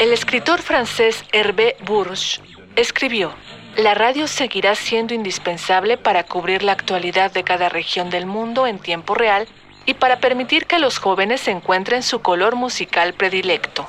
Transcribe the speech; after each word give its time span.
El 0.00 0.14
escritor 0.14 0.62
francés 0.62 1.26
Hervé 1.30 1.76
Bourges 1.84 2.40
escribió, 2.74 3.34
La 3.76 3.92
radio 3.92 4.26
seguirá 4.28 4.74
siendo 4.74 5.12
indispensable 5.12 5.98
para 5.98 6.24
cubrir 6.24 6.62
la 6.62 6.72
actualidad 6.72 7.30
de 7.30 7.44
cada 7.44 7.68
región 7.68 8.08
del 8.08 8.24
mundo 8.24 8.66
en 8.66 8.78
tiempo 8.78 9.14
real 9.14 9.46
y 9.84 9.92
para 9.92 10.18
permitir 10.18 10.64
que 10.64 10.78
los 10.78 10.96
jóvenes 10.96 11.46
encuentren 11.48 12.02
su 12.02 12.22
color 12.22 12.56
musical 12.56 13.12
predilecto. 13.12 13.86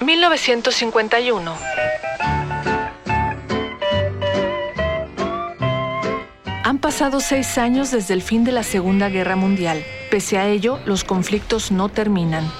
1951 0.00 1.56
Han 6.64 6.78
pasado 6.80 7.20
seis 7.20 7.56
años 7.56 7.92
desde 7.92 8.14
el 8.14 8.22
fin 8.22 8.42
de 8.42 8.50
la 8.50 8.64
Segunda 8.64 9.08
Guerra 9.10 9.36
Mundial. 9.36 9.84
Pese 10.10 10.38
a 10.38 10.48
ello, 10.48 10.80
los 10.86 11.04
conflictos 11.04 11.70
no 11.70 11.88
terminan. 11.88 12.50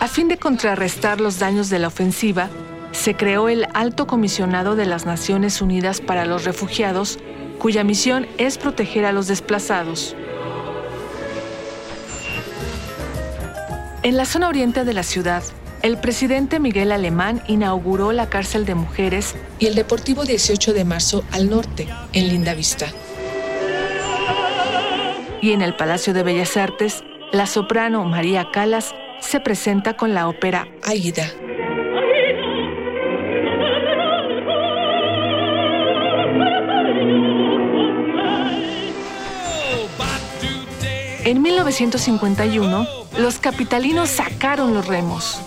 A 0.00 0.08
fin 0.08 0.28
de 0.28 0.38
contrarrestar 0.38 1.20
los 1.20 1.38
daños 1.38 1.68
de 1.68 1.78
la 1.78 1.88
ofensiva, 1.88 2.48
se 2.92 3.14
creó 3.14 3.50
el 3.50 3.66
Alto 3.74 4.06
Comisionado 4.06 4.74
de 4.74 4.86
las 4.86 5.04
Naciones 5.04 5.60
Unidas 5.60 6.00
para 6.00 6.24
los 6.24 6.44
Refugiados, 6.44 7.18
cuya 7.58 7.84
misión 7.84 8.26
es 8.38 8.56
proteger 8.56 9.04
a 9.04 9.12
los 9.12 9.26
desplazados. 9.26 10.16
En 14.02 14.16
la 14.16 14.24
zona 14.24 14.48
oriente 14.48 14.86
de 14.86 14.94
la 14.94 15.02
ciudad, 15.02 15.42
el 15.82 15.98
presidente 15.98 16.60
Miguel 16.60 16.92
Alemán 16.92 17.42
inauguró 17.46 18.12
la 18.12 18.30
cárcel 18.30 18.64
de 18.64 18.74
mujeres 18.74 19.36
y 19.58 19.66
el 19.66 19.74
Deportivo 19.74 20.24
18 20.24 20.72
de 20.72 20.84
marzo 20.86 21.24
al 21.30 21.50
norte, 21.50 21.88
en 22.14 22.28
Lindavista 22.28 22.86
y 25.42 25.52
en 25.52 25.62
el 25.62 25.74
Palacio 25.74 26.12
de 26.12 26.22
Bellas 26.22 26.56
Artes, 26.56 27.02
la 27.32 27.46
soprano 27.46 28.04
María 28.04 28.48
Calas 28.52 28.94
se 29.20 29.40
presenta 29.40 29.96
con 29.96 30.14
la 30.14 30.28
ópera 30.28 30.68
Aida. 30.82 31.30
En 41.24 41.42
1951, 41.42 42.86
los 43.18 43.38
capitalinos 43.38 44.08
sacaron 44.08 44.74
los 44.74 44.86
remos. 44.86 45.40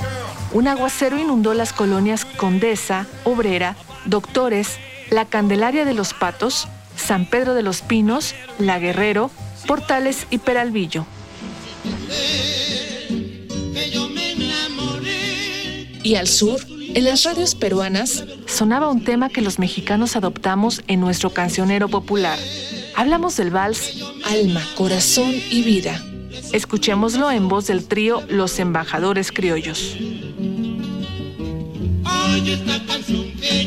Un 0.54 0.68
aguacero 0.68 1.18
inundó 1.18 1.54
las 1.54 1.74
colonias 1.74 2.26
Condesa, 2.26 3.08
Obrera, 3.24 3.76
Doctores, 4.06 4.78
La 5.10 5.26
Candelaria 5.26 5.84
de 5.84 5.94
los 5.94 6.14
Patos, 6.14 6.68
San 6.96 7.26
Pedro 7.26 7.54
de 7.54 7.64
los 7.64 7.82
Pinos, 7.82 8.36
La 8.60 8.78
Guerrero, 8.80 9.32
Portales 9.68 10.28
y 10.30 10.38
Peralvillo. 10.38 11.06
Y 16.04 16.16
al 16.16 16.28
sur, 16.28 16.60
en 16.70 17.06
las 17.06 17.24
radios 17.24 17.56
peruanas, 17.56 18.26
sonaba 18.46 18.90
un 18.90 19.04
tema 19.04 19.30
que 19.30 19.42
los 19.42 19.58
mexicanos 19.58 20.16
adoptamos 20.16 20.84
en 20.88 21.00
nuestro 21.00 21.32
cancionero 21.32 21.88
popular. 21.88 22.38
Hablamos 22.96 23.38
del 23.38 23.50
vals 23.50 24.04
Alma, 24.26 24.62
Corazón 24.76 25.34
y 25.50 25.64
Vida. 25.64 26.04
Escuchémoslo 26.52 27.32
en 27.32 27.48
voz 27.48 27.68
del 27.68 27.86
trío 27.86 28.22
Los 28.28 28.60
Embajadores 28.60 29.32
Criollos. 29.32 29.98
que 32.44 33.63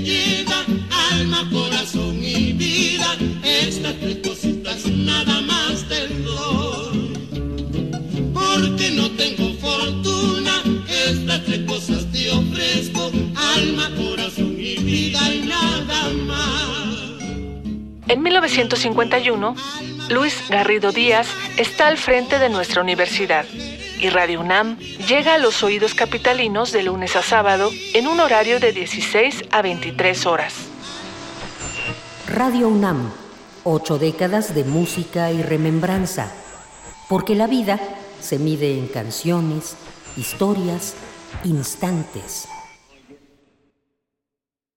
En 18.08 18.22
1951, 18.22 19.56
Luis 20.10 20.48
Garrido 20.48 20.92
Díaz 20.92 21.26
está 21.56 21.88
al 21.88 21.98
frente 21.98 22.38
de 22.38 22.48
nuestra 22.48 22.80
universidad 22.80 23.44
y 23.98 24.10
Radio 24.10 24.42
UNAM 24.42 24.78
llega 24.78 25.34
a 25.34 25.38
los 25.38 25.64
oídos 25.64 25.94
capitalinos 25.94 26.70
de 26.70 26.84
lunes 26.84 27.16
a 27.16 27.22
sábado 27.22 27.70
en 27.94 28.06
un 28.06 28.20
horario 28.20 28.60
de 28.60 28.70
16 28.72 29.46
a 29.50 29.60
23 29.60 30.26
horas. 30.26 30.54
Radio 32.28 32.68
UNAM, 32.68 33.10
ocho 33.64 33.98
décadas 33.98 34.54
de 34.54 34.62
música 34.62 35.32
y 35.32 35.42
remembranza, 35.42 36.30
porque 37.08 37.34
la 37.34 37.48
vida 37.48 37.80
se 38.20 38.38
mide 38.38 38.78
en 38.78 38.86
canciones, 38.86 39.76
historias, 40.16 40.94
instantes. 41.42 42.46